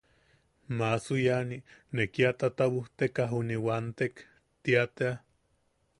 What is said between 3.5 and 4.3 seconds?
wantek.–